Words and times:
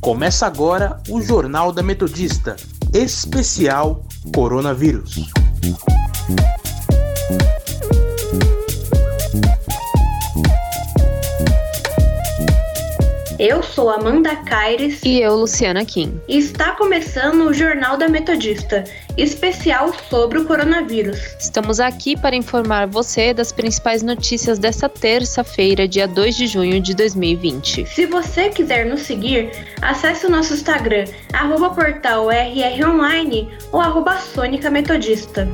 Começa 0.00 0.46
agora 0.46 1.02
o 1.08 1.20
Jornal 1.20 1.72
da 1.72 1.82
Metodista, 1.82 2.56
especial 2.94 4.04
Coronavírus. 4.32 5.28
Eu 13.38 13.62
sou 13.62 13.90
Amanda 13.90 14.34
Caires. 14.36 15.00
E 15.04 15.20
eu, 15.20 15.34
Luciana 15.34 15.84
Kim. 15.84 16.20
E 16.26 16.38
está 16.38 16.72
começando 16.72 17.42
o 17.42 17.52
Jornal 17.52 17.98
da 17.98 18.08
Metodista, 18.08 18.84
especial 19.16 19.92
sobre 20.10 20.38
o 20.38 20.44
coronavírus. 20.44 21.18
Estamos 21.38 21.80
aqui 21.80 22.16
para 22.16 22.36
informar 22.36 22.86
você 22.86 23.32
das 23.32 23.52
principais 23.52 24.02
notícias 24.02 24.58
desta 24.58 24.88
terça-feira, 24.88 25.88
dia 25.88 26.06
2 26.06 26.36
de 26.36 26.46
junho 26.46 26.80
de 26.80 26.94
2020. 26.94 27.86
Se 27.86 28.06
você 28.06 28.50
quiser 28.50 28.86
nos 28.86 29.02
seguir, 29.02 29.50
acesse 29.80 30.26
o 30.26 30.30
nosso 30.30 30.54
Instagram, 30.54 31.04
arroba 31.32 31.70
portal 31.70 32.28
RROnline 32.30 33.48
ou 33.72 33.80
arroba 33.80 34.18
Sônica 34.18 34.70
Metodista. 34.70 35.48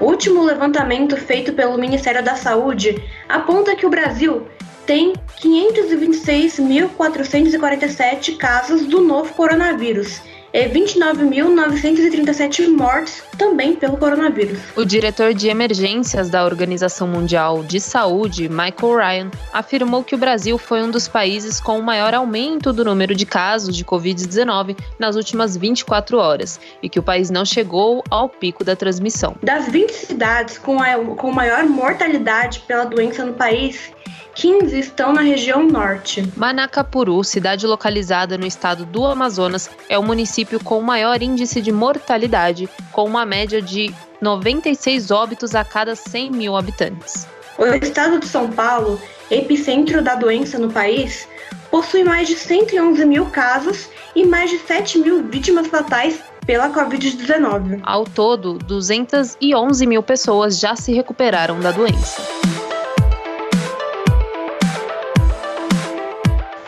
O 0.00 0.06
último 0.06 0.44
levantamento 0.44 1.16
feito 1.16 1.52
pelo 1.52 1.76
Ministério 1.78 2.22
da 2.22 2.36
Saúde 2.36 3.02
aponta 3.28 3.74
que 3.74 3.86
o 3.86 3.90
Brasil 3.90 4.46
tem 4.86 5.14
526.447 5.42 8.36
casos 8.36 8.86
do 8.86 9.00
novo 9.00 9.34
coronavírus 9.34 10.20
e 10.56 10.68
29.937 10.70 12.66
mortes 12.68 13.22
também 13.36 13.76
pelo 13.76 13.98
coronavírus. 13.98 14.58
O 14.74 14.86
diretor 14.86 15.34
de 15.34 15.48
emergências 15.48 16.30
da 16.30 16.46
Organização 16.46 17.06
Mundial 17.06 17.62
de 17.62 17.78
Saúde, 17.78 18.48
Michael 18.48 18.96
Ryan, 18.96 19.30
afirmou 19.52 20.02
que 20.02 20.14
o 20.14 20.18
Brasil 20.18 20.56
foi 20.56 20.82
um 20.82 20.90
dos 20.90 21.06
países 21.06 21.60
com 21.60 21.78
o 21.78 21.82
maior 21.82 22.14
aumento 22.14 22.72
do 22.72 22.86
número 22.86 23.14
de 23.14 23.26
casos 23.26 23.76
de 23.76 23.84
Covid-19 23.84 24.78
nas 24.98 25.14
últimas 25.14 25.58
24 25.58 26.16
horas 26.16 26.58
e 26.82 26.88
que 26.88 26.98
o 26.98 27.02
país 27.02 27.28
não 27.28 27.44
chegou 27.44 28.02
ao 28.10 28.26
pico 28.26 28.64
da 28.64 28.74
transmissão. 28.74 29.36
Das 29.42 29.68
20 29.68 29.90
cidades 29.90 30.56
com, 30.56 30.80
a, 30.80 30.94
com 31.16 31.30
maior 31.30 31.66
mortalidade 31.66 32.60
pela 32.60 32.84
doença 32.84 33.26
no 33.26 33.34
país, 33.34 33.92
15 34.34 34.78
estão 34.78 35.12
na 35.12 35.22
região 35.22 35.66
norte. 35.66 36.30
Manacapuru, 36.36 37.22
cidade 37.24 37.66
localizada 37.66 38.36
no 38.36 38.46
estado 38.46 38.84
do 38.84 39.06
Amazonas, 39.06 39.70
é 39.88 39.98
o 39.98 40.02
município 40.02 40.62
com 40.62 40.80
maior 40.80 41.22
índice 41.22 41.60
de 41.60 41.72
mortalidade, 41.72 42.68
com 42.92 43.04
uma 43.04 43.24
média 43.24 43.62
de 43.62 43.94
96 44.20 45.10
óbitos 45.10 45.54
a 45.54 45.64
cada 45.64 45.94
100 45.96 46.30
mil 46.30 46.56
habitantes. 46.56 47.26
O 47.58 47.64
estado 47.64 48.20
de 48.20 48.26
São 48.26 48.50
Paulo, 48.50 49.00
epicentro 49.30 50.02
da 50.02 50.14
doença 50.14 50.58
no 50.58 50.70
país, 50.70 51.26
possui 51.70 52.04
mais 52.04 52.28
de 52.28 52.36
111 52.36 53.04
mil 53.06 53.26
casos 53.26 53.88
e 54.14 54.24
mais 54.24 54.50
de 54.50 54.58
7 54.58 54.98
mil 54.98 55.22
vítimas 55.24 55.66
fatais 55.66 56.20
pela 56.46 56.70
Covid-19. 56.70 57.80
Ao 57.82 58.04
todo, 58.04 58.54
211 58.54 59.86
mil 59.86 60.02
pessoas 60.02 60.58
já 60.58 60.76
se 60.76 60.92
recuperaram 60.92 61.58
da 61.60 61.72
doença. 61.72 62.22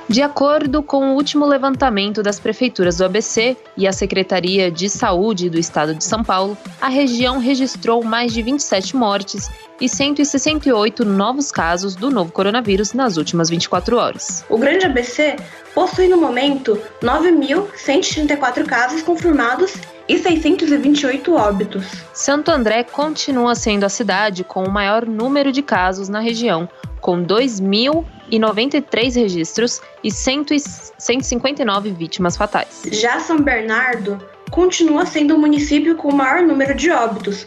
De 0.09 0.23
acordo 0.23 0.83
com 0.83 1.11
o 1.11 1.15
último 1.15 1.45
levantamento 1.45 2.23
das 2.23 2.41
prefeituras 2.41 2.97
do 2.97 3.05
ABC 3.05 3.55
e 3.77 3.87
a 3.87 3.93
Secretaria 3.93 4.71
de 4.71 4.89
Saúde 4.89 5.51
do 5.51 5.59
Estado 5.59 5.95
de 5.95 6.03
São 6.03 6.25
Paulo, 6.25 6.57
a 6.81 6.89
região 6.89 7.39
registrou 7.39 8.03
mais 8.03 8.33
de 8.33 8.41
27 8.41 8.97
mortes 8.97 9.51
e 9.79 9.87
168 9.87 11.05
novos 11.05 11.53
casos 11.53 11.95
do 11.95 12.11
novo 12.11 12.33
coronavírus 12.33 12.95
nas 12.95 13.19
últimas 13.19 13.51
24 13.51 13.99
horas. 13.99 14.47
O 14.49 14.57
Grande 14.57 14.87
ABC 14.87 15.37
possui 15.75 16.09
no 16.09 16.17
momento 16.17 16.81
9.134 17.03 18.65
casos 18.65 19.03
confirmados 19.03 19.75
e 20.09 20.19
628 20.19 21.35
óbitos. 21.35 21.85
Santo 22.15 22.51
André 22.51 22.83
continua 22.85 23.55
sendo 23.55 23.85
a 23.85 23.89
cidade 23.89 24.43
com 24.43 24.65
o 24.65 24.71
maior 24.71 25.07
número 25.07 25.53
de 25.53 25.63
casos 25.63 26.09
na 26.09 26.21
região, 26.21 26.69
com 27.01 27.23
2.093 27.23 29.15
registros 29.15 29.81
e 30.03 30.11
159 30.11 31.91
vítimas 31.91 32.37
fatais. 32.37 32.83
Já 32.91 33.21
São 33.21 33.39
Bernardo 33.41 34.19
continua 34.51 35.05
sendo 35.05 35.37
o 35.37 35.39
município 35.39 35.95
com 35.97 36.09
o 36.09 36.15
maior 36.15 36.43
número 36.43 36.75
de 36.75 36.91
óbitos, 36.91 37.47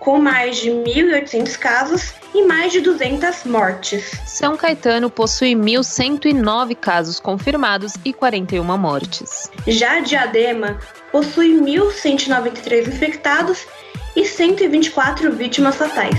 com 0.00 0.18
mais 0.18 0.56
de 0.56 0.70
1.800 0.70 1.56
casos 1.58 2.14
e 2.34 2.42
mais 2.42 2.72
de 2.72 2.80
200 2.80 3.44
mortes. 3.44 4.10
São 4.26 4.56
Caetano 4.56 5.10
possui 5.10 5.54
1.109 5.54 6.74
casos 6.74 7.20
confirmados 7.20 7.92
e 8.04 8.12
41 8.12 8.64
mortes. 8.78 9.50
Já 9.66 10.00
Diadema 10.00 10.80
possui 11.12 11.60
1.193 11.60 12.88
infectados 12.88 13.66
e 14.16 14.24
124 14.24 15.30
vítimas 15.32 15.76
fatais. 15.76 16.18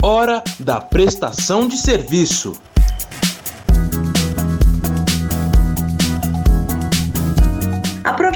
Hora 0.00 0.42
da 0.58 0.80
prestação 0.80 1.68
de 1.68 1.76
serviço. 1.76 2.58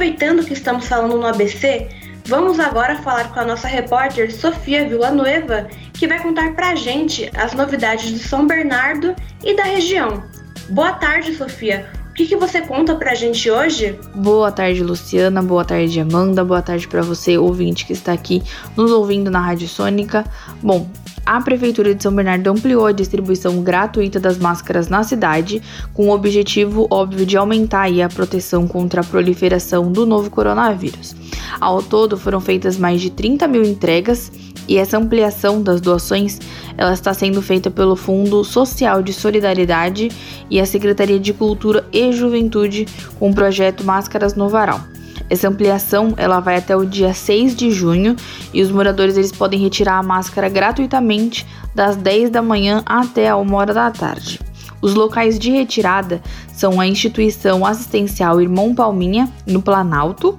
Aproveitando 0.03 0.45
que 0.45 0.53
estamos 0.53 0.89
falando 0.89 1.17
no 1.17 1.25
ABC, 1.29 1.87
vamos 2.27 2.59
agora 2.59 2.97
falar 3.03 3.33
com 3.33 3.39
a 3.39 3.45
nossa 3.45 3.69
repórter 3.69 4.35
Sofia 4.35 4.89
Villanueva, 4.89 5.69
que 5.95 6.09
vai 6.09 6.21
contar 6.21 6.57
pra 6.57 6.75
gente 6.75 7.31
as 7.37 7.53
novidades 7.53 8.11
de 8.11 8.19
São 8.19 8.45
Bernardo 8.45 9.15
e 9.45 9.55
da 9.55 9.63
região. 9.63 10.25
Boa 10.71 10.95
tarde, 10.95 11.37
Sofia. 11.37 11.89
O 12.13 12.15
que, 12.15 12.27
que 12.27 12.37
você 12.37 12.61
conta 12.61 12.95
pra 12.95 13.15
gente 13.15 13.51
hoje? 13.51 13.99
Boa 14.15 14.53
tarde, 14.53 14.83
Luciana. 14.83 15.43
Boa 15.43 15.65
tarde, 15.65 15.99
Amanda. 15.99 16.45
Boa 16.45 16.61
tarde 16.61 16.87
para 16.87 17.01
você, 17.01 17.39
ouvinte 17.39 17.87
que 17.87 17.95
está 17.95 18.13
aqui 18.13 18.43
nos 18.77 18.91
ouvindo 18.91 19.31
na 19.31 19.41
Rádio 19.41 19.67
Sônica. 19.67 20.23
Bom, 20.63 20.87
a 21.25 21.41
Prefeitura 21.41 21.95
de 21.95 22.03
São 22.03 22.15
Bernardo 22.15 22.51
ampliou 22.51 22.85
a 22.85 22.93
distribuição 22.93 23.63
gratuita 23.63 24.21
das 24.21 24.37
máscaras 24.37 24.89
na 24.89 25.03
cidade, 25.03 25.63
com 25.95 26.09
o 26.09 26.13
objetivo 26.13 26.87
óbvio 26.91 27.25
de 27.25 27.39
aumentar 27.39 27.89
a 27.89 28.09
proteção 28.11 28.69
contra 28.69 29.01
a 29.01 29.05
proliferação 29.05 29.91
do 29.91 30.05
novo 30.05 30.29
coronavírus. 30.29 31.17
Ao 31.59 31.83
todo, 31.83 32.19
foram 32.19 32.43
feitas 32.43 32.77
mais 32.77 33.01
de 33.01 33.09
30 33.09 33.49
mil 33.49 33.63
entregas 33.63 34.31
e 34.69 34.79
essa 34.79 34.99
ampliação 34.99 35.63
das 35.63 35.81
doações 35.81 36.39
ela 36.77 36.93
está 36.93 37.13
sendo 37.13 37.43
feita 37.43 37.71
pelo 37.71 37.97
Fundo 37.97 38.43
Social 38.45 39.03
de 39.03 39.13
Solidariedade 39.13 40.11
e 40.51 40.61
a 40.61 40.67
Secretaria 40.67 41.19
de 41.19 41.33
Cultura 41.33 41.87
e 41.93 42.13
Juventude 42.13 42.87
com 43.19 43.31
o 43.31 43.35
projeto 43.35 43.85
Máscaras 43.85 44.35
no 44.35 44.49
Varal. 44.49 44.81
Essa 45.29 45.49
ampliação 45.49 46.15
ela 46.17 46.41
vai 46.41 46.57
até 46.57 46.77
o 46.77 46.85
dia 46.85 47.15
6 47.15 47.55
de 47.57 47.71
junho 47.71 48.17
e 48.53 48.61
os 48.61 48.71
moradores 48.71 49.17
eles 49.17 49.33
podem 49.33 49.61
retirar 49.61 49.99
a 49.99 50.03
máscara 50.03 50.49
gratuitamente 50.49 51.47
das 51.75 51.97
10 51.97 52.31
da 52.31 52.43
manhã 52.43 52.83
até 52.85 53.29
a 53.29 53.37
1 53.37 53.55
hora 53.55 53.73
da 53.73 53.91
tarde. 53.91 54.39
Os 54.83 54.95
locais 54.95 55.39
de 55.39 55.51
retirada 55.51 56.21
são 56.53 56.81
a 56.81 56.87
Instituição 56.87 57.65
Assistencial 57.65 58.41
Irmão 58.41 58.75
Palminha, 58.75 59.33
no 59.47 59.63
Planalto, 59.63 60.37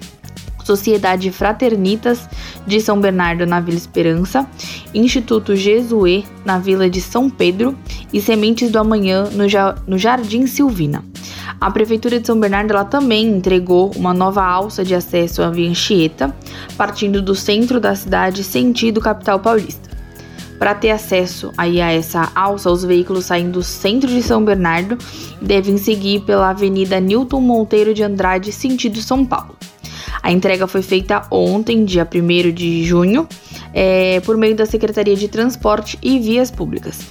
Sociedade 0.64 1.32
Fraternitas 1.32 2.28
de 2.66 2.80
São 2.80 3.00
Bernardo 3.00 3.46
na 3.46 3.60
Vila 3.60 3.78
Esperança, 3.78 4.48
Instituto 4.94 5.56
Jesuê 5.56 6.24
na 6.46 6.60
Vila 6.60 6.90
de 6.90 7.02
São 7.02 7.30
Pedro 7.30 7.78
e 8.12 8.22
Sementes 8.22 8.72
do 8.72 8.80
Amanhã 8.80 9.30
no, 9.32 9.48
ja 9.48 9.76
no 9.86 9.98
Jardim 9.98 10.48
Silvina. 10.48 11.04
A 11.60 11.72
Prefeitura 11.72 12.20
de 12.20 12.28
São 12.28 12.40
Bernardo 12.40 12.72
ela 12.72 12.84
também 12.84 13.28
entregou 13.28 13.92
uma 13.96 14.14
nova 14.14 14.44
alça 14.44 14.84
de 14.84 14.94
acesso 14.94 15.42
à 15.42 15.50
Via 15.50 15.70
Anchieta, 15.70 16.36
partindo 16.76 17.22
do 17.22 17.36
centro 17.36 17.80
da 17.80 17.96
cidade 17.96 18.44
sentido 18.44 19.00
capital 19.00 19.40
paulista. 19.40 19.90
Para 20.60 20.76
ter 20.76 20.92
acesso 20.92 21.52
aí 21.58 21.82
a 21.82 21.92
essa 21.92 22.32
alça, 22.34 22.70
os 22.70 22.84
veículos 22.84 23.26
saindo 23.26 23.54
do 23.54 23.64
centro 23.64 24.10
de 24.10 24.24
São 24.24 24.44
Bernardo 24.44 24.98
devem 25.42 25.78
seguir 25.78 26.22
pela 26.22 26.50
Avenida 26.50 27.00
Newton 27.00 27.42
Monteiro 27.42 27.94
de 27.94 28.04
Andrade, 28.04 28.52
sentido 28.52 29.02
São 29.02 29.26
Paulo. 29.26 29.56
A 30.24 30.32
entrega 30.32 30.66
foi 30.68 30.82
feita 30.82 31.22
ontem, 31.30 31.84
dia 31.84 32.08
1 32.10 32.54
de 32.54 32.86
junho, 32.86 33.28
é, 33.74 34.22
por 34.22 34.38
meio 34.38 34.56
da 34.56 34.66
Secretaria 34.66 35.18
de 35.18 35.28
Transporte 35.28 36.00
e 36.02 36.18
Vias 36.18 36.50
Públicas. 36.50 37.02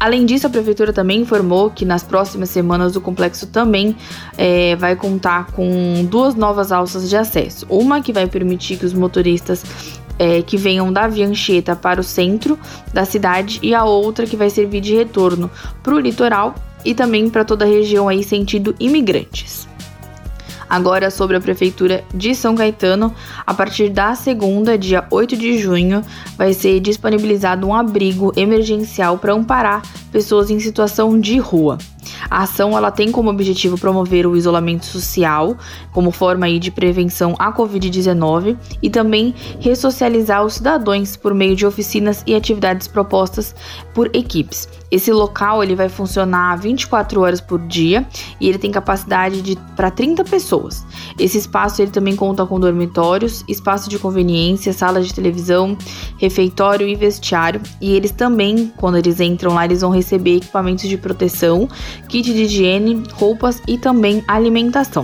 Além 0.00 0.24
disso, 0.24 0.46
a 0.46 0.50
Prefeitura 0.50 0.90
também 0.90 1.20
informou 1.20 1.70
que 1.70 1.84
nas 1.84 2.02
próximas 2.02 2.48
semanas 2.48 2.96
o 2.96 3.00
complexo 3.00 3.46
também 3.46 3.94
é, 4.38 4.74
vai 4.76 4.96
contar 4.96 5.52
com 5.52 6.04
duas 6.10 6.34
novas 6.34 6.72
alças 6.72 7.10
de 7.10 7.16
acesso. 7.16 7.66
Uma 7.68 8.00
que 8.00 8.10
vai 8.10 8.26
permitir 8.26 8.78
que 8.78 8.86
os 8.86 8.94
motoristas 8.94 9.62
é, 10.18 10.40
que 10.40 10.56
venham 10.56 10.90
da 10.90 11.06
Via 11.06 11.26
Anchieta 11.26 11.76
para 11.76 12.00
o 12.00 12.04
centro 12.04 12.58
da 12.92 13.04
cidade 13.04 13.58
e 13.62 13.74
a 13.74 13.84
outra 13.84 14.26
que 14.26 14.34
vai 14.34 14.48
servir 14.48 14.80
de 14.80 14.94
retorno 14.94 15.50
para 15.82 15.94
o 15.94 16.00
litoral 16.00 16.54
e 16.84 16.94
também 16.94 17.28
para 17.28 17.44
toda 17.44 17.66
a 17.66 17.68
região 17.68 18.08
aí 18.08 18.24
sentido 18.24 18.74
imigrantes. 18.80 19.68
Agora, 20.72 21.10
sobre 21.10 21.36
a 21.36 21.40
Prefeitura 21.40 22.02
de 22.14 22.34
São 22.34 22.54
Caetano, 22.54 23.14
a 23.46 23.52
partir 23.52 23.90
da 23.90 24.14
segunda, 24.14 24.78
dia 24.78 25.06
8 25.10 25.36
de 25.36 25.58
junho, 25.58 26.02
vai 26.34 26.54
ser 26.54 26.80
disponibilizado 26.80 27.66
um 27.66 27.74
abrigo 27.74 28.32
emergencial 28.34 29.18
para 29.18 29.34
amparar 29.34 29.82
pessoas 30.10 30.50
em 30.50 30.58
situação 30.58 31.20
de 31.20 31.36
rua. 31.36 31.76
A 32.30 32.42
ação 32.42 32.76
ela 32.76 32.90
tem 32.90 33.10
como 33.10 33.30
objetivo 33.30 33.78
promover 33.78 34.26
o 34.26 34.36
isolamento 34.36 34.86
social, 34.86 35.56
como 35.92 36.10
forma 36.10 36.46
aí 36.46 36.58
de 36.58 36.70
prevenção 36.70 37.34
à 37.38 37.52
Covid-19, 37.52 38.56
e 38.82 38.90
também 38.90 39.34
ressocializar 39.60 40.44
os 40.44 40.54
cidadãos 40.54 41.16
por 41.16 41.34
meio 41.34 41.56
de 41.56 41.66
oficinas 41.66 42.22
e 42.26 42.34
atividades 42.34 42.86
propostas 42.86 43.54
por 43.94 44.10
equipes. 44.14 44.68
Esse 44.90 45.10
local 45.10 45.62
ele 45.62 45.74
vai 45.74 45.88
funcionar 45.88 46.54
24 46.56 47.20
horas 47.20 47.40
por 47.40 47.58
dia 47.60 48.06
e 48.38 48.48
ele 48.48 48.58
tem 48.58 48.70
capacidade 48.70 49.58
para 49.74 49.90
30 49.90 50.22
pessoas. 50.24 50.84
Esse 51.18 51.38
espaço 51.38 51.80
ele 51.80 51.90
também 51.90 52.14
conta 52.14 52.44
com 52.44 52.60
dormitórios, 52.60 53.42
espaço 53.48 53.88
de 53.88 53.98
conveniência, 53.98 54.72
sala 54.72 55.00
de 55.00 55.12
televisão, 55.14 55.76
refeitório 56.18 56.86
e 56.86 56.94
vestiário. 56.94 57.60
E 57.80 57.94
eles 57.94 58.10
também, 58.10 58.72
quando 58.76 58.98
eles 58.98 59.18
entram 59.20 59.54
lá, 59.54 59.64
eles 59.64 59.80
vão 59.80 59.90
receber 59.90 60.36
equipamentos 60.36 60.88
de 60.88 60.96
proteção, 60.96 61.68
kit 62.12 62.30
de 62.30 62.42
higiene, 62.42 63.02
roupas 63.14 63.62
e 63.66 63.78
também 63.78 64.22
alimentação. 64.28 65.02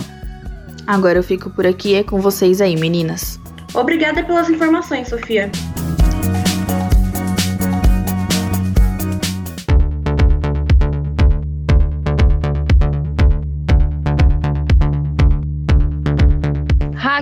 Agora 0.85 1.17
eu 1.17 1.23
fico 1.23 1.49
por 1.49 1.65
aqui, 1.65 1.95
é 1.95 2.03
com 2.03 2.21
vocês 2.21 2.61
aí, 2.61 2.75
meninas. 2.75 3.39
Obrigada 3.73 4.23
pelas 4.23 4.47
informações, 4.47 5.07
Sofia. 5.07 5.51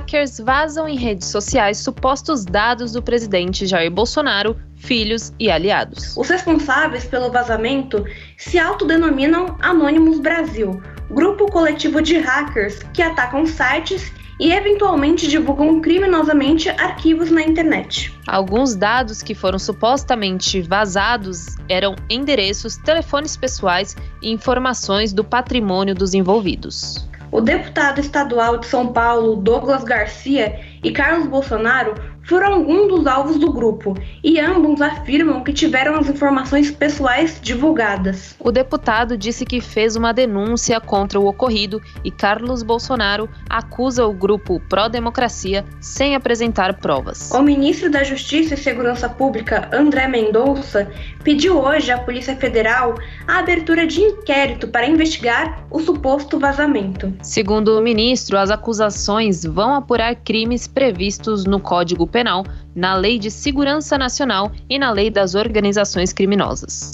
Hackers 0.07 0.39
vazam 0.39 0.87
em 0.87 0.95
redes 0.95 1.27
sociais 1.27 1.79
supostos 1.79 2.45
dados 2.45 2.93
do 2.93 3.03
presidente 3.03 3.67
Jair 3.67 3.91
Bolsonaro, 3.91 4.55
filhos 4.77 5.33
e 5.37 5.51
aliados. 5.51 6.15
Os 6.15 6.29
responsáveis 6.29 7.03
pelo 7.03 7.29
vazamento 7.29 8.05
se 8.37 8.57
autodenominam 8.57 9.57
Anonymous 9.59 10.19
Brasil, 10.19 10.81
grupo 11.11 11.51
coletivo 11.51 12.01
de 12.01 12.17
hackers 12.17 12.79
que 12.93 13.01
atacam 13.01 13.45
sites 13.45 14.09
e 14.39 14.53
eventualmente 14.53 15.27
divulgam 15.27 15.81
criminosamente 15.81 16.69
arquivos 16.69 17.29
na 17.29 17.41
internet. 17.41 18.17
Alguns 18.25 18.75
dados 18.75 19.21
que 19.21 19.35
foram 19.35 19.59
supostamente 19.59 20.61
vazados 20.61 21.57
eram 21.67 21.97
endereços, 22.09 22.77
telefones 22.77 23.35
pessoais 23.35 23.93
e 24.21 24.31
informações 24.31 25.11
do 25.11 25.23
patrimônio 25.23 25.93
dos 25.93 26.13
envolvidos. 26.13 27.05
O 27.37 27.41
deputado 27.41 27.99
estadual 27.99 28.57
de 28.57 28.65
São 28.65 28.91
Paulo, 28.91 29.35
Douglas 29.35 29.83
Garcia, 29.83 30.59
e 30.83 30.91
Carlos 30.91 31.27
Bolsonaro 31.27 31.93
foram 32.27 32.53
alguns 32.55 32.89
dos 32.89 33.07
alvos 33.07 33.37
do 33.37 33.51
grupo, 33.51 33.97
e 34.23 34.39
ambos 34.39 34.81
afirmam 34.81 35.43
que 35.43 35.53
tiveram 35.53 35.95
as 35.95 36.09
informações 36.09 36.69
pessoais 36.69 37.39
divulgadas. 37.41 38.35
O 38.39 38.51
deputado 38.51 39.17
disse 39.17 39.45
que 39.45 39.61
fez 39.61 39.95
uma 39.95 40.13
denúncia 40.13 40.79
contra 40.81 41.19
o 41.19 41.25
ocorrido 41.25 41.81
e 42.03 42.11
Carlos 42.11 42.63
Bolsonaro 42.63 43.29
acusa 43.49 44.05
o 44.05 44.13
grupo 44.13 44.59
Pró-Democracia 44.67 45.63
sem 45.79 46.15
apresentar 46.15 46.73
provas. 46.75 47.31
O 47.31 47.41
ministro 47.41 47.89
da 47.89 48.03
Justiça 48.03 48.55
e 48.55 48.57
Segurança 48.57 49.07
Pública, 49.07 49.69
André 49.71 50.07
Mendonça, 50.07 50.91
pediu 51.23 51.57
hoje 51.59 51.91
à 51.91 51.97
Polícia 51.97 52.35
Federal 52.35 52.95
a 53.27 53.39
abertura 53.39 53.87
de 53.87 54.01
inquérito 54.01 54.67
para 54.67 54.85
investigar 54.85 55.65
o 55.71 55.79
suposto 55.79 56.37
vazamento. 56.37 57.13
Segundo 57.21 57.77
o 57.77 57.81
ministro, 57.81 58.37
as 58.37 58.49
acusações 58.49 59.45
vão 59.45 59.73
apurar 59.73 60.15
crimes 60.15 60.67
previstos 60.67 61.45
no 61.45 61.59
Código 61.59 62.05
Penal, 62.17 62.43
na 62.73 62.95
Lei 62.95 63.19
de 63.19 63.29
Segurança 63.29 63.95
Nacional 63.95 64.51
e 64.67 64.79
na 64.79 64.89
Lei 64.89 65.11
das 65.11 65.35
Organizações 65.35 66.11
Criminosas. 66.11 66.93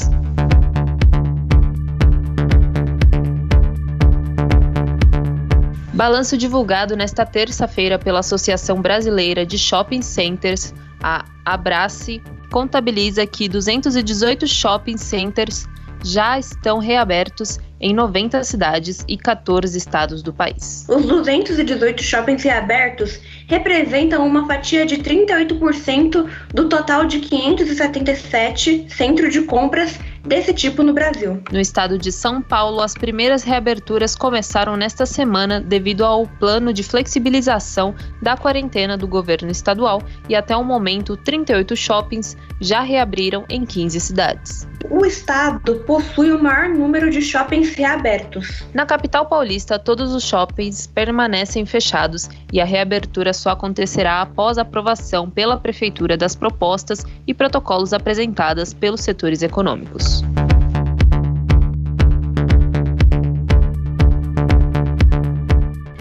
Balanço 5.94 6.36
divulgado 6.36 6.98
nesta 6.98 7.25
terça-feira 7.25 7.98
pela 7.98 8.20
Associação 8.20 8.82
Brasileira 8.82 9.46
de 9.46 9.58
Shopping 9.58 10.01
Centers, 10.01 10.74
a 11.01 11.24
Abrace, 11.46 12.22
contabiliza 12.51 13.25
que 13.25 13.48
218 13.48 14.46
shopping 14.46 14.98
centers 14.98 15.70
já 16.03 16.38
estão 16.38 16.80
reabertos 16.80 17.60
em 17.80 17.94
90 17.94 18.44
cidades 18.44 19.06
e 19.08 19.18
14 19.18 19.77
estados 19.77 20.22
do 20.22 20.34
país. 20.34 20.86
Os 20.89 21.06
218 21.06 22.03
shoppings 22.03 22.44
reabertos 22.44 23.20
representam 23.54 24.26
uma 24.26 24.48
fatia 24.48 24.84
de 24.84 24.98
38% 24.98 26.28
do 26.52 26.68
total 26.68 27.06
de 27.06 27.20
577 27.20 28.88
centros 28.90 29.32
de 29.32 29.44
compras 29.44 30.00
desse 30.24 30.53
tipo 30.53 30.82
no 30.82 30.94
Brasil. 30.94 31.42
No 31.51 31.60
estado 31.60 31.98
de 31.98 32.12
São 32.12 32.42
Paulo, 32.42 32.82
as 32.82 32.94
primeiras 32.94 33.44
reaberturas 33.44 34.15
começaram 34.15 34.75
nesta 34.75 35.06
semana 35.06 35.60
devido 35.60 36.03
ao 36.06 36.25
plano 36.25 36.74
de 36.74 36.84
flexibilização 36.84 37.94
da 38.22 38.38
quarentena 38.38 38.98
do 38.98 39.08
governo 39.08 39.51
estadual 39.51 40.01
e 40.30 40.36
até 40.36 40.56
o 40.56 40.63
momento 40.63 41.18
38 41.18 41.75
shoppings 41.75 42.38
já 42.60 42.82
reabriram 42.82 43.46
em 43.50 43.65
15 43.65 44.00
cidades. 44.00 44.68
O 44.89 45.06
estado 45.06 45.75
possui 45.86 46.32
o 46.32 46.42
maior 46.42 46.70
número 46.70 47.10
de 47.10 47.22
shoppings 47.22 47.74
reabertos. 47.74 48.63
Na 48.74 48.86
capital 48.86 49.25
paulista, 49.25 49.80
todos 49.80 50.13
os 50.13 50.24
shoppings 50.24 50.88
permanecem 50.88 51.65
fechados 51.65 52.30
e 52.51 52.60
a 52.60 52.65
reabertura 52.65 53.34
só 53.34 53.51
acontecerá 53.51 54.22
após 54.22 54.58
a 54.58 54.62
aprovação 54.62 55.30
pela 55.30 55.58
prefeitura 55.58 56.18
das 56.18 56.36
propostas 56.36 57.06
e 57.25 57.34
protocolos 57.34 57.94
apresentadas 57.94 58.74
pelos 58.74 59.01
setores 59.01 59.42
econômicos. 59.42 60.12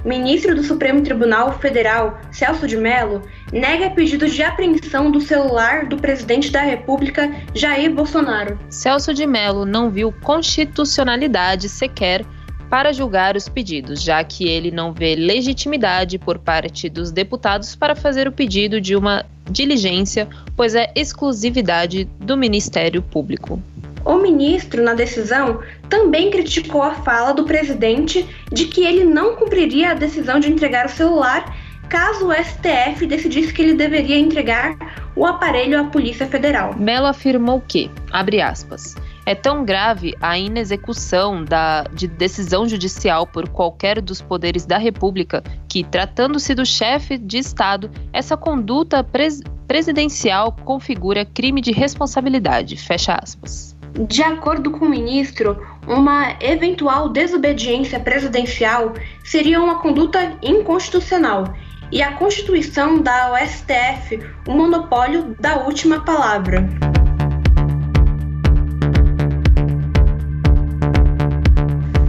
Ministro 0.05 0.55
do 0.55 0.63
Supremo 0.63 1.03
Tribunal 1.03 1.59
Federal, 1.59 2.21
Celso 2.31 2.67
de 2.67 2.77
Mello, 2.77 3.23
nega 3.53 3.89
pedido 3.91 4.29
de 4.29 4.43
apreensão 4.43 5.11
do 5.11 5.21
celular 5.21 5.87
do 5.87 5.97
presidente 5.97 6.51
da 6.51 6.61
República, 6.61 7.33
Jair 7.55 7.93
Bolsonaro. 7.95 8.59
Celso 8.69 9.15
de 9.15 9.27
Mello 9.27 9.65
não 9.65 9.91
viu 9.91 10.13
constitucionalidade 10.23 11.69
sequer 11.69 12.25
para 12.69 12.93
julgar 12.93 13.37
os 13.37 13.49
pedidos, 13.49 14.03
já 14.03 14.25
que 14.25 14.49
ele 14.49 14.71
não 14.71 14.93
vê 14.93 15.15
legitimidade 15.15 16.19
por 16.19 16.39
parte 16.39 16.89
dos 16.89 17.13
deputados 17.13 17.77
para 17.77 17.95
fazer 17.95 18.27
o 18.27 18.33
pedido 18.33 18.81
de 18.81 18.97
uma 18.97 19.25
diligência, 19.51 20.29
pois 20.57 20.75
é 20.75 20.91
exclusividade 20.97 22.05
do 22.19 22.37
Ministério 22.37 23.03
Público. 23.03 23.63
O 24.05 24.17
ministro, 24.17 24.83
na 24.83 24.95
decisão, 24.95 25.61
também 25.89 26.31
criticou 26.31 26.83
a 26.83 26.95
fala 26.95 27.33
do 27.33 27.45
presidente 27.45 28.29
de 28.51 28.67
que 28.67 28.85
ele 28.85 29.05
não 29.05 29.37
cumpriria 29.37 29.91
a 29.91 29.95
decisão 29.95 30.41
de 30.41 30.51
entregar 30.51 30.87
o 30.87 30.91
celular 30.91 31.55
caso 31.93 32.29
o 32.29 32.33
STF 32.33 33.07
decidisse 33.07 33.53
que 33.53 33.61
ele 33.61 33.75
deveria 33.75 34.19
entregar 34.19 34.79
o 35.15 35.27
aparelho 35.27 35.79
à 35.79 35.85
Polícia 35.85 36.27
Federal. 36.27 36.75
Mello 36.75 37.07
afirmou 37.07 37.61
que, 37.61 37.91
abre 38.11 38.41
aspas, 38.41 38.95
é 39.27 39.35
tão 39.35 39.63
grave 39.63 40.15
a 40.19 40.39
inexecução 40.39 41.45
da, 41.45 41.83
de 41.93 42.09
decisão 42.09 42.67
judicial 42.67 43.27
por 43.27 43.47
qualquer 43.49 44.01
dos 44.01 44.23
poderes 44.23 44.65
da 44.65 44.79
República 44.79 45.45
que, 45.69 45.85
tratando-se 45.85 46.55
do 46.55 46.65
chefe 46.65 47.19
de 47.19 47.37
Estado, 47.37 47.91
essa 48.11 48.39
conduta 48.39 49.05
pres, 49.05 49.43
presidencial 49.69 50.57
configura 50.65 51.27
crime 51.27 51.61
de 51.61 51.73
responsabilidade. 51.73 52.77
Fecha 52.79 53.15
aspas. 53.23 53.77
De 53.93 54.23
acordo 54.23 54.71
com 54.71 54.87
o 54.87 54.89
ministro, 54.89 55.61
uma 55.87 56.37
eventual 56.41 57.11
desobediência 57.11 58.01
presidencial 58.01 58.95
seria 59.23 59.61
uma 59.61 59.81
conduta 59.81 60.39
inconstitucional 60.43 61.53
e 61.91 62.01
a 62.01 62.13
Constituição 62.13 63.03
dá 63.03 63.25
ao 63.25 63.37
STF 63.37 64.19
o 64.49 64.53
monopólio 64.53 65.37
da 65.39 65.59
última 65.59 66.03
palavra. 66.05 66.67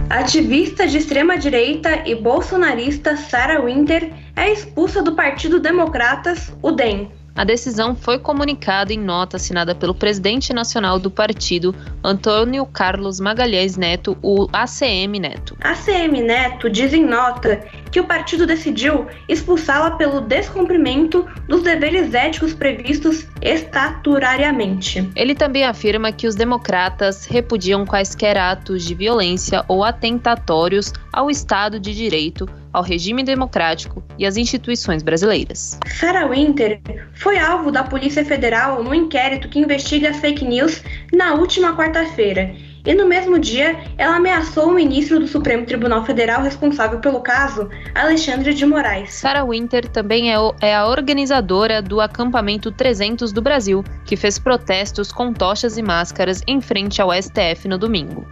Ativista 0.08 0.86
de 0.86 0.96
extrema-direita 0.96 2.08
e 2.08 2.14
bolsonarista 2.14 3.14
Sarah 3.14 3.60
Winter 3.60 4.10
é 4.34 4.50
expulsa 4.50 5.02
do 5.02 5.14
Partido 5.14 5.60
Democratas, 5.60 6.50
o 6.62 6.70
DEM. 6.70 7.10
A 7.36 7.42
decisão 7.42 7.96
foi 7.96 8.18
comunicada 8.18 8.92
em 8.92 8.98
nota 8.98 9.36
assinada 9.36 9.74
pelo 9.74 9.94
presidente 9.94 10.52
nacional 10.52 11.00
do 11.00 11.10
partido, 11.10 11.74
Antônio 12.02 12.64
Carlos 12.64 13.18
Magalhães 13.18 13.76
Neto, 13.76 14.16
o 14.22 14.46
ACM 14.52 15.18
Neto. 15.18 15.56
ACM 15.60 16.22
Neto 16.22 16.70
diz 16.70 16.92
em 16.92 17.04
nota 17.04 17.60
que 17.94 18.00
o 18.00 18.04
partido 18.04 18.44
decidiu 18.44 19.06
expulsá-la 19.28 19.92
pelo 19.92 20.20
descumprimento 20.20 21.24
dos 21.46 21.62
deveres 21.62 22.12
éticos 22.12 22.52
previstos 22.52 23.24
estatutariamente. 23.40 25.08
Ele 25.14 25.32
também 25.32 25.62
afirma 25.62 26.10
que 26.10 26.26
os 26.26 26.34
democratas 26.34 27.24
repudiam 27.24 27.86
quaisquer 27.86 28.36
atos 28.36 28.82
de 28.82 28.96
violência 28.96 29.64
ou 29.68 29.84
atentatórios 29.84 30.92
ao 31.12 31.30
Estado 31.30 31.78
de 31.78 31.94
Direito 31.94 32.48
ao 32.72 32.82
regime 32.82 33.22
democrático 33.22 34.02
e 34.18 34.26
às 34.26 34.36
instituições 34.36 35.00
brasileiras. 35.00 35.78
Sarah 35.86 36.26
Winter 36.26 36.80
foi 37.14 37.38
alvo 37.38 37.70
da 37.70 37.84
Polícia 37.84 38.24
Federal 38.24 38.82
no 38.82 38.92
inquérito 38.92 39.48
que 39.48 39.60
investiga 39.60 40.10
as 40.10 40.16
fake 40.16 40.44
news 40.44 40.82
na 41.12 41.34
última 41.34 41.76
quarta-feira. 41.76 42.56
E 42.86 42.94
no 42.94 43.06
mesmo 43.06 43.38
dia, 43.38 43.80
ela 43.96 44.16
ameaçou 44.16 44.68
o 44.68 44.74
ministro 44.74 45.18
do 45.18 45.26
Supremo 45.26 45.64
Tribunal 45.64 46.04
Federal 46.04 46.42
responsável 46.42 46.98
pelo 47.00 47.20
caso, 47.20 47.70
Alexandre 47.94 48.52
de 48.52 48.66
Moraes. 48.66 49.14
Sarah 49.14 49.44
Winter 49.44 49.88
também 49.88 50.30
é, 50.30 50.36
é 50.60 50.74
a 50.74 50.86
organizadora 50.86 51.80
do 51.80 51.98
acampamento 51.98 52.70
300 52.70 53.32
do 53.32 53.40
Brasil, 53.40 53.82
que 54.04 54.16
fez 54.16 54.38
protestos 54.38 55.10
com 55.10 55.32
tochas 55.32 55.78
e 55.78 55.82
máscaras 55.82 56.42
em 56.46 56.60
frente 56.60 57.00
ao 57.00 57.10
STF 57.10 57.66
no 57.66 57.78
domingo. 57.78 58.26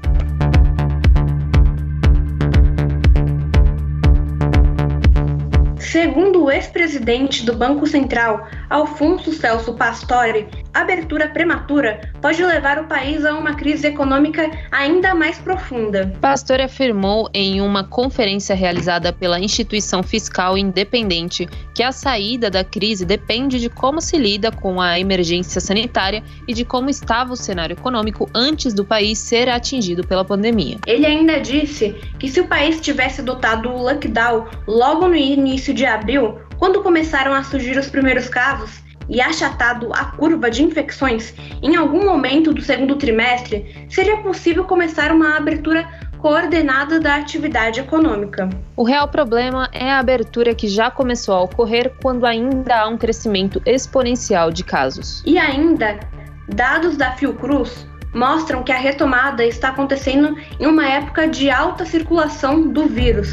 Segundo 5.79 6.45
o 6.45 6.51
ex-presidente 6.51 7.45
do 7.45 7.55
Banco 7.55 7.87
Central, 7.87 8.49
Alfonso 8.71 9.31
Celso 9.31 9.75
Pastore, 9.75 10.49
abertura 10.73 11.29
prematura 11.29 12.01
pode 12.21 12.43
levar 12.45 12.79
o 12.79 12.85
país 12.85 13.25
a 13.25 13.35
uma 13.35 13.55
crise 13.55 13.87
econômica 13.87 14.51
ainda 14.71 15.15
mais 15.15 15.39
profunda. 15.39 16.13
Pastore 16.21 16.63
afirmou 16.63 17.29
em 17.35 17.61
uma 17.61 17.85
conferência 17.85 18.55
realizada 18.55 19.13
pela 19.13 19.39
instituição 19.39 20.03
fiscal 20.03 20.57
independente 20.57 21.49
que 21.75 21.83
a 21.83 21.93
saída 21.93 22.51
da 22.51 22.65
crise 22.65 23.05
depende 23.05 23.59
de 23.59 23.69
como 23.69 24.01
se 24.01 24.17
lida 24.17 24.51
com 24.51 24.81
a 24.81 24.99
emergência 24.99 25.61
sanitária 25.61 26.23
e 26.47 26.55
de 26.55 26.65
como 26.65 26.91
estava 26.91 27.33
o 27.33 27.37
cenário 27.37 27.75
econômico 27.75 28.29
antes 28.35 28.73
do 28.73 28.85
país 28.85 29.19
ser 29.19 29.49
atingido 29.49 30.07
pela 30.07 30.25
pandemia. 30.25 30.79
Ele 30.87 31.07
ainda 31.07 31.41
disse 31.41 31.95
que 32.19 32.29
se 32.29 32.41
o 32.41 32.47
país 32.47 32.81
tivesse 32.81 33.21
adotado 33.21 33.71
o 33.71 33.83
lockdown 33.83 34.47
logo 34.67 35.09
no 35.09 35.17
início 35.17 35.75
de 35.75 35.85
abril, 35.85 36.39
quando 36.59 36.83
começaram 36.83 37.33
a 37.33 37.43
surgir 37.43 37.77
os 37.77 37.89
primeiros 37.89 38.29
casos, 38.29 38.83
e 39.13 39.21
achatado 39.21 39.93
a 39.93 40.07
curva 40.07 40.51
de 40.51 40.63
infecções 40.63 41.35
em 41.63 41.77
algum 41.77 42.07
momento 42.07 42.53
do 42.53 42.63
segundo 42.63 42.97
trimestre, 42.97 43.87
seria 43.89 44.17
possível 44.17 44.65
começar 44.65 45.13
uma 45.13 45.37
abertura 45.37 45.87
coordenada 46.19 46.99
da 46.99 47.17
atividade 47.17 47.81
econômica. 47.81 48.49
O 48.75 48.85
real 48.85 49.09
problema 49.09 49.69
é 49.73 49.91
a 49.91 49.99
abertura 49.99 50.55
que 50.55 50.67
já 50.67 50.91
começou 50.91 51.35
a 51.35 51.43
ocorrer 51.43 51.93
quando 52.01 52.25
ainda 52.25 52.81
há 52.81 52.89
um 52.89 52.97
crescimento 52.97 53.61
exponencial 53.67 54.51
de 54.51 54.65
casos. 54.65 55.23
E 55.27 55.37
ainda, 55.37 56.01
dados 56.49 56.97
da 56.97 57.13
Fiocruz 57.13 57.87
mostram 58.15 58.63
que 58.63 58.73
a 58.73 58.79
retomada 58.79 59.45
está 59.45 59.69
acontecendo 59.69 60.37
em 60.59 60.67
uma 60.67 60.89
época 60.89 61.29
de 61.29 61.51
alta 61.51 61.85
circulação 61.85 62.69
do 62.69 62.87
vírus. 62.87 63.33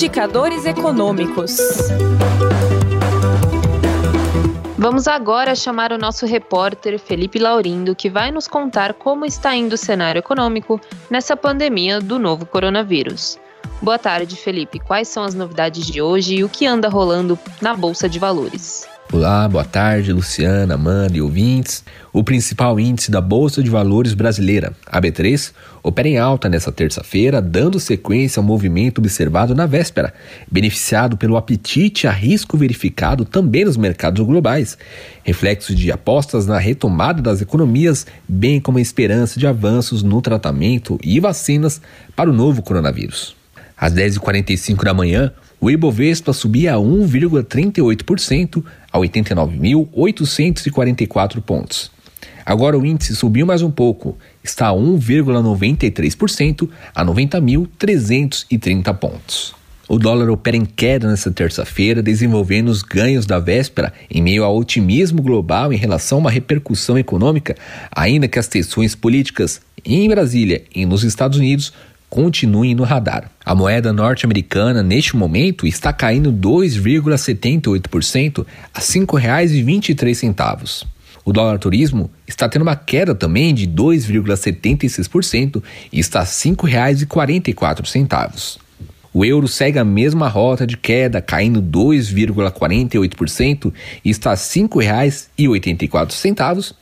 Indicadores 0.00 0.64
econômicos. 0.64 1.58
Vamos 4.78 5.06
agora 5.06 5.54
chamar 5.54 5.92
o 5.92 5.98
nosso 5.98 6.24
repórter 6.24 6.98
Felipe 6.98 7.38
Laurindo, 7.38 7.94
que 7.94 8.08
vai 8.08 8.30
nos 8.30 8.48
contar 8.48 8.94
como 8.94 9.26
está 9.26 9.54
indo 9.54 9.74
o 9.74 9.76
cenário 9.76 10.20
econômico 10.20 10.80
nessa 11.10 11.36
pandemia 11.36 12.00
do 12.00 12.18
novo 12.18 12.46
coronavírus. 12.46 13.38
Boa 13.82 13.98
tarde, 13.98 14.36
Felipe. 14.36 14.80
Quais 14.80 15.06
são 15.06 15.22
as 15.22 15.34
novidades 15.34 15.84
de 15.84 16.00
hoje 16.00 16.36
e 16.36 16.44
o 16.44 16.48
que 16.48 16.64
anda 16.64 16.88
rolando 16.88 17.38
na 17.60 17.74
Bolsa 17.74 18.08
de 18.08 18.18
Valores? 18.18 18.88
Olá, 19.12 19.48
boa 19.48 19.64
tarde, 19.64 20.12
Luciana, 20.12 20.74
Amanda 20.74 21.16
e 21.16 21.20
ouvintes. 21.20 21.82
O 22.12 22.22
principal 22.22 22.78
índice 22.78 23.10
da 23.10 23.20
Bolsa 23.20 23.60
de 23.60 23.68
Valores 23.68 24.14
brasileira, 24.14 24.72
a 24.86 25.02
B3, 25.02 25.52
opera 25.82 26.06
em 26.06 26.16
alta 26.16 26.48
nesta 26.48 26.70
terça-feira, 26.70 27.42
dando 27.42 27.80
sequência 27.80 28.38
ao 28.38 28.44
movimento 28.44 28.98
observado 28.98 29.52
na 29.52 29.66
véspera, 29.66 30.14
beneficiado 30.48 31.16
pelo 31.16 31.36
apetite 31.36 32.06
a 32.06 32.12
risco 32.12 32.56
verificado 32.56 33.24
também 33.24 33.64
nos 33.64 33.76
mercados 33.76 34.24
globais, 34.24 34.78
reflexo 35.24 35.74
de 35.74 35.90
apostas 35.90 36.46
na 36.46 36.58
retomada 36.58 37.20
das 37.20 37.42
economias, 37.42 38.06
bem 38.28 38.60
como 38.60 38.78
a 38.78 38.80
esperança 38.80 39.40
de 39.40 39.46
avanços 39.46 40.04
no 40.04 40.22
tratamento 40.22 41.00
e 41.02 41.18
vacinas 41.18 41.80
para 42.14 42.30
o 42.30 42.32
novo 42.32 42.62
coronavírus. 42.62 43.34
Às 43.76 43.92
10h45 43.92 44.84
da 44.84 44.94
manhã, 44.94 45.32
o 45.60 45.70
Ibovespa 45.70 46.32
subia 46.32 46.74
a 46.74 46.78
1,38% 46.78 48.64
a 48.90 48.98
89.844 48.98 51.42
pontos. 51.42 51.90
Agora 52.44 52.76
o 52.78 52.84
índice 52.86 53.14
subiu 53.14 53.46
mais 53.46 53.62
um 53.62 53.70
pouco, 53.70 54.18
está 54.42 54.68
a 54.68 54.72
1,93% 54.72 56.68
a 56.94 57.04
90.330 57.04 58.96
pontos. 58.96 59.54
O 59.86 59.98
dólar 59.98 60.30
opera 60.30 60.56
em 60.56 60.64
queda 60.64 61.06
nesta 61.08 61.30
terça-feira, 61.32 62.00
desenvolvendo 62.00 62.68
os 62.68 62.80
ganhos 62.80 63.26
da 63.26 63.40
véspera 63.40 63.92
em 64.08 64.22
meio 64.22 64.44
ao 64.44 64.56
otimismo 64.56 65.20
global 65.20 65.72
em 65.72 65.76
relação 65.76 66.18
a 66.18 66.20
uma 66.20 66.30
repercussão 66.30 66.96
econômica, 66.96 67.56
ainda 67.90 68.28
que 68.28 68.38
as 68.38 68.46
tensões 68.46 68.94
políticas 68.94 69.60
em 69.84 70.08
Brasília 70.08 70.62
e 70.74 70.86
nos 70.86 71.02
Estados 71.02 71.38
Unidos 71.38 71.72
continuem 72.10 72.74
no 72.74 72.82
radar. 72.82 73.30
A 73.46 73.54
moeda 73.54 73.92
norte-americana, 73.92 74.82
neste 74.82 75.16
momento, 75.16 75.64
está 75.66 75.92
caindo 75.92 76.32
2,78% 76.32 78.44
a 78.74 78.80
R$ 78.80 78.84
5,23. 78.84 80.86
O 81.24 81.32
dólar 81.32 81.58
turismo 81.58 82.10
está 82.26 82.48
tendo 82.48 82.62
uma 82.62 82.74
queda 82.74 83.14
também 83.14 83.54
de 83.54 83.68
2,76% 83.68 85.62
e 85.92 86.00
está 86.00 86.18
a 86.20 86.24
R$ 86.24 86.28
5,44. 86.28 88.58
O 89.12 89.24
euro 89.24 89.48
segue 89.48 89.76
a 89.78 89.84
mesma 89.84 90.28
rota 90.28 90.64
de 90.66 90.76
queda, 90.76 91.20
caindo 91.20 91.60
2,48% 91.62 93.72
e 94.04 94.10
está 94.10 94.30
a 94.30 94.34
R$ 94.34 94.40
5,84. 94.40 96.74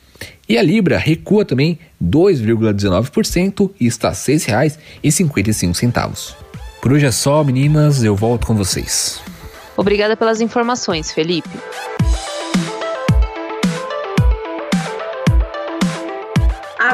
E 0.49 0.57
a 0.57 0.63
Libra 0.63 0.97
recua 0.97 1.45
também 1.45 1.77
2,19% 2.03 3.69
e 3.79 3.85
está 3.85 4.09
R$ 4.09 4.15
6,55. 4.15 6.33
Por 6.81 6.91
hoje 6.91 7.05
é 7.05 7.11
só, 7.11 7.43
meninas, 7.43 8.03
eu 8.03 8.15
volto 8.15 8.47
com 8.47 8.55
vocês. 8.55 9.21
Obrigada 9.77 10.17
pelas 10.17 10.41
informações, 10.41 11.11
Felipe. 11.11 11.47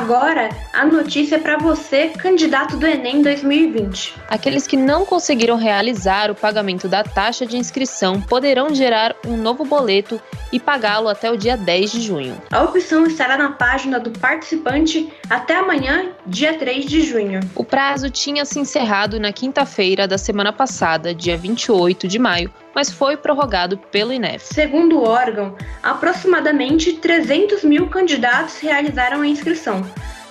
Agora, 0.05 0.49
a 0.71 0.85
notícia 0.85 1.37
é 1.37 1.39
para 1.39 1.57
você, 1.57 2.09
candidato 2.09 2.77
do 2.77 2.85
Enem 2.85 3.23
2020. 3.23 4.13
Aqueles 4.29 4.67
que 4.67 4.77
não 4.77 5.03
conseguiram 5.03 5.57
realizar 5.57 6.29
o 6.29 6.35
pagamento 6.35 6.87
da 6.87 7.03
taxa 7.03 7.43
de 7.43 7.57
inscrição 7.57 8.21
poderão 8.21 8.71
gerar 8.71 9.15
um 9.25 9.35
novo 9.35 9.65
boleto 9.65 10.21
e 10.51 10.59
pagá-lo 10.59 11.09
até 11.09 11.31
o 11.31 11.35
dia 11.35 11.57
10 11.57 11.91
de 11.91 12.01
junho. 12.01 12.39
A 12.51 12.61
opção 12.61 13.07
estará 13.07 13.35
na 13.35 13.53
página 13.53 13.99
do 13.99 14.11
participante 14.11 15.11
até 15.27 15.55
amanhã, 15.55 16.11
dia 16.27 16.55
3 16.55 16.85
de 16.85 17.01
junho. 17.01 17.39
O 17.55 17.63
prazo 17.63 18.07
tinha 18.11 18.45
se 18.45 18.59
encerrado 18.59 19.19
na 19.19 19.33
quinta-feira 19.33 20.07
da 20.07 20.19
semana 20.19 20.53
passada, 20.53 21.15
dia 21.15 21.35
28 21.35 22.07
de 22.07 22.19
maio, 22.19 22.53
mas 22.75 22.91
foi 22.91 23.15
prorrogado 23.15 23.77
pelo 23.77 24.11
INEF. 24.11 24.45
Segundo 24.53 24.99
o 24.99 25.07
órgão, 25.07 25.55
aproximadamente 25.81 26.93
300 26.93 27.63
mil 27.63 27.87
candidatos 27.87 28.59
realizaram 28.59 29.21
a 29.21 29.27
inscrição, 29.27 29.83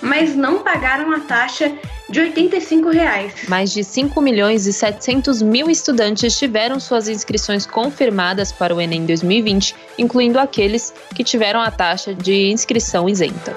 mas 0.03 0.37
não 0.37 0.63
pagaram 0.63 1.11
a 1.13 1.21
taxa 1.21 1.73
de 2.09 2.21
85 2.21 2.91
reais. 2.91 3.49
Mais 3.49 3.73
de 3.73 3.83
5 3.83 4.21
milhões 4.21 4.67
e 4.67 4.73
700 4.73 5.41
mil 5.41 5.71
estudantes 5.71 6.39
tiveram 6.39 6.79
suas 6.79 7.09
inscrições 7.09 7.67
confirmadas 7.67 8.53
para 8.53 8.75
o 8.75 8.81
Enem 8.81 9.07
2020, 9.07 9.75
incluindo 9.99 10.39
aqueles 10.39 10.93
que 11.15 11.25
tiveram 11.25 11.61
a 11.61 11.71
taxa 11.71 12.15
de 12.15 12.51
inscrição 12.51 13.09
isenta. 13.09 13.55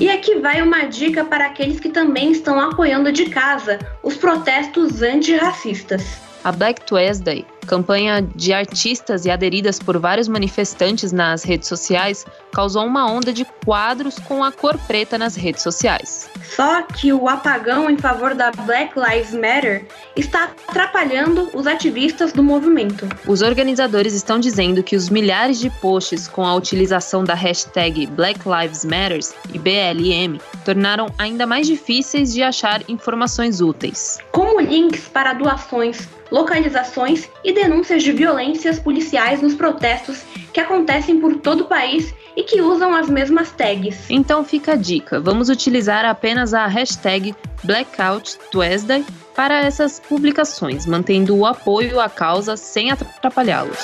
E 0.00 0.08
aqui 0.08 0.36
vai 0.36 0.62
uma 0.62 0.84
dica 0.84 1.24
para 1.24 1.46
aqueles 1.46 1.80
que 1.80 1.88
também 1.88 2.30
estão 2.30 2.60
apoiando 2.60 3.10
de 3.10 3.26
casa 3.26 3.80
os 4.02 4.16
protestos 4.16 5.02
antirracistas. 5.02 6.20
A 6.44 6.52
Black 6.52 6.86
Tuesday 6.86 7.44
campanha 7.68 8.26
de 8.34 8.52
artistas 8.52 9.26
e 9.26 9.30
aderidas 9.30 9.78
por 9.78 9.98
vários 9.98 10.26
manifestantes 10.26 11.12
nas 11.12 11.44
redes 11.44 11.68
sociais, 11.68 12.24
causou 12.52 12.84
uma 12.84 13.08
onda 13.08 13.32
de 13.32 13.44
quadros 13.64 14.18
com 14.18 14.42
a 14.42 14.50
cor 14.50 14.76
preta 14.86 15.18
nas 15.18 15.36
redes 15.36 15.62
sociais. 15.62 16.28
Só 16.56 16.82
que 16.82 17.12
o 17.12 17.28
apagão 17.28 17.90
em 17.90 17.98
favor 17.98 18.34
da 18.34 18.50
Black 18.50 18.94
Lives 18.98 19.34
Matter 19.34 19.86
está 20.16 20.50
atrapalhando 20.66 21.50
os 21.52 21.66
ativistas 21.66 22.32
do 22.32 22.42
movimento. 22.42 23.06
Os 23.26 23.42
organizadores 23.42 24.14
estão 24.14 24.40
dizendo 24.40 24.82
que 24.82 24.96
os 24.96 25.10
milhares 25.10 25.60
de 25.60 25.68
posts 25.68 26.26
com 26.26 26.46
a 26.46 26.54
utilização 26.54 27.22
da 27.22 27.34
hashtag 27.34 28.06
Black 28.06 28.40
Lives 28.48 28.84
Matters 28.84 29.34
e 29.52 29.58
BLM 29.58 30.40
tornaram 30.64 31.06
ainda 31.18 31.46
mais 31.46 31.66
difíceis 31.66 32.32
de 32.32 32.42
achar 32.42 32.82
informações 32.88 33.60
úteis. 33.60 34.18
Como 34.32 34.60
links 34.60 35.08
para 35.08 35.34
doações, 35.34 36.08
localizações 36.30 37.28
e 37.44 37.52
denúncias 37.52 38.02
de 38.02 38.12
violências 38.12 38.78
policiais 38.78 39.40
nos 39.42 39.54
protestos 39.54 40.22
que 40.52 40.60
acontecem 40.60 41.20
por 41.20 41.36
todo 41.36 41.62
o 41.62 41.66
país 41.66 42.14
e 42.36 42.42
que 42.42 42.60
usam 42.60 42.94
as 42.94 43.08
mesmas 43.08 43.50
tags. 43.52 44.08
Então 44.10 44.44
fica 44.44 44.72
a 44.72 44.76
dica: 44.76 45.20
vamos 45.20 45.48
utilizar 45.48 46.04
apenas 46.04 46.54
a 46.54 46.66
hashtag 46.66 47.34
Blackout 47.64 48.38
Tuesday 48.50 49.04
para 49.34 49.60
essas 49.60 50.00
publicações, 50.00 50.86
mantendo 50.86 51.36
o 51.36 51.46
apoio 51.46 52.00
à 52.00 52.08
causa 52.08 52.56
sem 52.56 52.90
atrapalhá-los. 52.90 53.78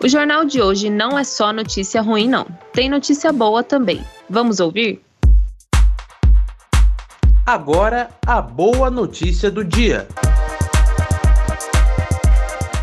O 0.00 0.08
jornal 0.08 0.44
de 0.44 0.62
hoje 0.62 0.88
não 0.88 1.18
é 1.18 1.24
só 1.24 1.52
notícia 1.52 2.00
ruim, 2.00 2.28
não. 2.28 2.46
Tem 2.72 2.88
notícia 2.88 3.32
boa 3.32 3.64
também. 3.64 4.02
Vamos 4.30 4.60
ouvir? 4.60 5.02
Agora, 7.48 8.10
a 8.26 8.42
boa 8.42 8.90
notícia 8.90 9.50
do 9.50 9.64
dia. 9.64 10.06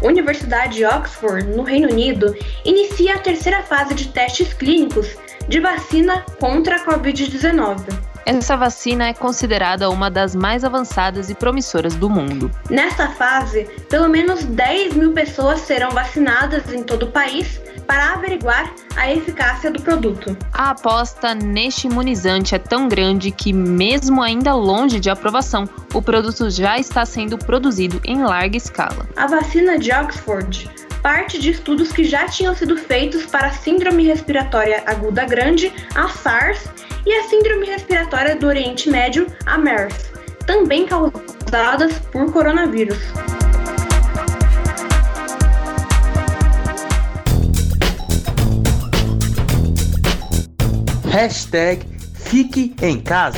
Universidade 0.01 0.77
de 0.77 0.85
Oxford, 0.85 1.45
no 1.55 1.61
Reino 1.61 1.87
Unido, 1.87 2.35
inicia 2.65 3.13
a 3.13 3.19
terceira 3.19 3.61
fase 3.61 3.93
de 3.93 4.07
testes 4.07 4.55
clínicos 4.55 5.15
de 5.47 5.59
vacina 5.59 6.25
contra 6.39 6.77
a 6.77 6.83
Covid-19. 6.83 8.14
Essa 8.25 8.57
vacina 8.57 9.07
é 9.07 9.13
considerada 9.13 9.87
uma 9.87 10.09
das 10.09 10.35
mais 10.35 10.63
avançadas 10.63 11.29
e 11.29 11.35
promissoras 11.35 11.95
do 11.95 12.09
mundo. 12.09 12.49
Nesta 12.71 13.09
fase, 13.09 13.65
pelo 13.87 14.09
menos 14.09 14.43
10 14.43 14.95
mil 14.95 15.13
pessoas 15.13 15.61
serão 15.61 15.91
vacinadas 15.91 16.73
em 16.73 16.81
todo 16.81 17.03
o 17.03 17.11
país 17.11 17.61
para 17.85 18.13
averiguar 18.13 18.73
a 18.95 19.11
eficácia 19.11 19.69
do 19.69 19.79
produto. 19.79 20.35
A 20.51 20.71
aposta 20.71 21.35
neste 21.35 21.85
imunizante 21.85 22.55
é 22.55 22.57
tão 22.57 22.87
grande 22.87 23.29
que, 23.29 23.53
mesmo 23.53 24.23
ainda 24.23 24.55
longe 24.55 24.99
de 24.99 25.11
aprovação, 25.11 25.69
o 25.93 26.01
produto 26.01 26.49
já 26.49 26.79
está 26.79 27.05
sendo 27.05 27.37
produzido 27.37 28.01
em 28.03 28.23
larga 28.23 28.57
escala. 28.57 29.07
A 29.15 29.27
vacina 29.27 29.77
de 29.77 29.91
Oxford 29.91 30.67
parte 31.05 31.37
de 31.37 31.51
estudos 31.51 31.91
que 31.91 32.03
já 32.03 32.27
tinham 32.27 32.55
sido 32.55 32.75
feitos 32.75 33.27
para 33.27 33.49
a 33.49 33.51
Síndrome 33.51 34.07
Respiratória 34.07 34.81
Aguda 34.87 35.23
Grande, 35.23 35.71
a 35.93 36.07
SARS, 36.07 36.67
e 37.05 37.13
a 37.13 37.23
Síndrome 37.23 37.65
Respiratória 37.67 38.35
do 38.35 38.47
Oriente 38.47 38.89
Médio, 38.89 39.27
a 39.45 39.57
MERS, 39.57 40.11
também 40.45 40.85
causadas 40.85 41.99
por 42.11 42.31
coronavírus. 42.31 42.97
Hashtag 51.09 51.85
Fique 52.15 52.75
em 52.81 52.99
Casa. 52.99 53.37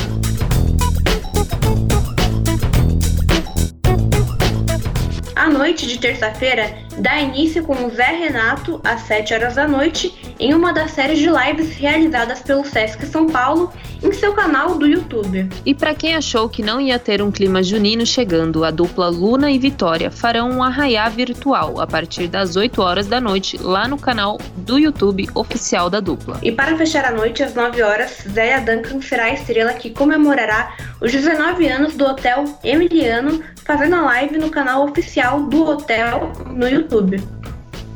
A 5.36 5.50
noite 5.50 5.86
de 5.86 6.00
terça-feira 6.00 6.87
dá 6.98 7.20
início 7.20 7.64
com 7.64 7.86
o 7.86 7.90
Zé 7.90 8.12
Renato 8.12 8.82
às 8.84 9.02
7 9.02 9.34
horas 9.34 9.56
da 9.56 9.68
noite 9.68 10.14
em 10.40 10.54
uma 10.54 10.74
das 10.74 10.92
séries 10.92 11.20
de 11.20 11.30
lives 11.30 11.76
realizadas 11.76 12.42
pelo 12.42 12.66
Sesc 12.66 13.06
São 13.06 13.28
Paulo 13.28 13.72
em 14.04 14.12
seu 14.12 14.34
canal 14.34 14.78
do 14.78 14.86
YouTube. 14.86 15.50
E 15.66 15.74
para 15.74 15.94
quem 15.94 16.16
achou 16.16 16.48
que 16.48 16.62
não 16.62 16.80
ia 16.80 17.00
ter 17.00 17.22
um 17.22 17.32
clima 17.32 17.64
junino 17.64 18.06
chegando, 18.06 18.64
a 18.64 18.72
dupla 18.72 19.10
Luna 19.10 19.52
e 19.52 19.58
Vitória 19.58 20.12
farão 20.12 20.52
um 20.52 20.64
arraiá 20.64 21.10
virtual 21.10 21.80
a 21.80 21.88
partir 21.88 22.28
das 22.28 22.56
8 22.56 22.82
horas 22.82 23.08
da 23.08 23.20
noite 23.20 23.58
lá 23.58 23.88
no 23.88 23.98
canal 23.98 24.38
do 24.56 24.78
YouTube 24.78 25.28
oficial 25.34 25.90
da 25.90 26.00
dupla. 26.00 26.40
E 26.44 26.52
para 26.52 26.78
fechar 26.78 27.06
a 27.06 27.12
noite 27.12 27.44
às 27.44 27.54
9 27.54 27.82
horas, 27.82 28.24
Zéia 28.32 28.60
Duncan 28.60 29.02
será 29.02 29.26
a 29.26 29.34
estrela 29.34 29.74
que 29.74 29.90
comemorará 29.90 30.76
os 31.02 31.12
19 31.12 31.68
anos 31.68 31.96
do 31.96 32.06
Hotel 32.06 32.46
Emiliano 32.64 33.42
fazendo 33.68 33.96
a 33.96 34.02
live 34.02 34.38
no 34.38 34.50
canal 34.50 34.86
oficial 34.86 35.42
do 35.42 35.66
hotel 35.66 36.32
no 36.56 36.70
YouTube. 36.70 36.87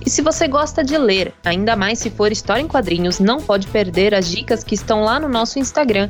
E 0.06 0.10
se 0.10 0.22
você 0.22 0.48
gosta 0.48 0.84
de 0.84 0.98
ler, 0.98 1.34
ainda 1.46 1.76
mais 1.76 2.00
se 2.00 2.10
for 2.10 2.32
história 2.32 2.62
em 2.62 2.68
quadrinhos, 2.68 3.20
não 3.20 3.40
pode 3.40 3.68
perder 3.68 4.16
as 4.16 4.28
dicas 4.28 4.64
que 4.64 4.74
estão 4.74 5.04
lá 5.04 5.20
no 5.20 5.30
nosso 5.30 5.60
Instagram, 5.60 6.10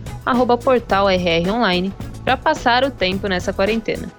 portalrronline, 0.64 1.94
para 2.24 2.38
passar 2.38 2.84
o 2.86 2.92
tempo 2.92 3.28
nessa 3.28 3.52
quarentena. 3.52 4.10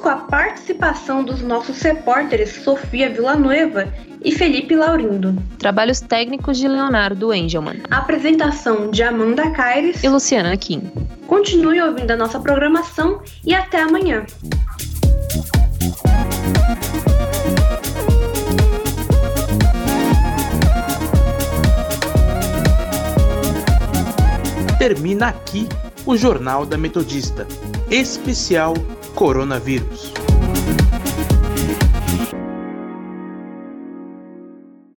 com 0.08 0.12
a 0.12 0.16
participação 0.16 1.22
dos 1.22 1.42
nossos 1.42 1.82
repórteres 1.82 2.64
Sofia 2.64 3.10
Villanueva 3.10 3.92
e 4.24 4.32
Felipe 4.32 4.74
Laurindo. 4.74 5.36
Trabalhos 5.58 6.00
técnicos 6.00 6.56
de 6.56 6.66
Leonardo 6.66 7.34
Engelman. 7.34 7.82
Apresentação 7.90 8.90
de 8.90 9.02
Amanda 9.02 9.50
Caires 9.50 10.02
e 10.02 10.08
Luciana 10.08 10.56
Kim. 10.56 10.90
Continue 11.26 11.82
ouvindo 11.82 12.10
a 12.10 12.16
nossa 12.16 12.40
programação 12.40 13.20
e 13.44 13.54
até 13.54 13.82
amanhã. 13.82 14.24
Termina 24.78 25.28
aqui 25.28 25.68
o 26.06 26.16
Jornal 26.16 26.64
da 26.64 26.78
Metodista, 26.78 27.46
especial 27.90 28.72
Coronavírus. 29.14 30.27